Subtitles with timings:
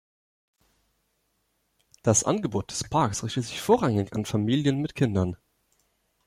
[2.01, 5.37] Das Angebot des Parks richtet sich vorrangig an Familien mit Kindern.